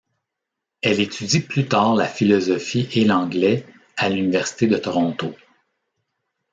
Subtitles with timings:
[0.81, 3.67] Elle étudie plus tard la philosophie et l'anglais
[3.97, 5.35] à l'Université de Toronto.